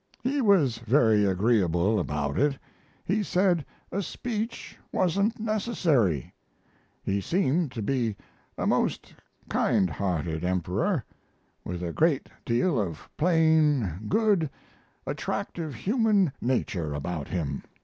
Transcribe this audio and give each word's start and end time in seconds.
He 0.23 0.41
was 0.41 0.79
very 0.79 1.25
agreeable 1.25 1.99
about 1.99 2.35
it. 2.39 2.57
He 3.05 3.21
said 3.21 3.63
a 3.91 4.01
speech 4.01 4.75
wasn't 4.91 5.39
necessary. 5.39 6.33
He 7.03 7.21
seemed 7.21 7.71
to 7.73 7.83
be 7.83 8.15
a 8.57 8.65
most 8.65 9.13
kind 9.47 9.91
hearted 9.91 10.43
emperor, 10.43 11.05
with 11.63 11.83
a 11.83 11.93
great 11.93 12.29
deal 12.45 12.79
of 12.81 13.07
plain, 13.15 14.07
good, 14.09 14.49
attractive 15.05 15.75
human 15.75 16.31
nature 16.41 16.95
about 16.95 17.27
him. 17.27 17.61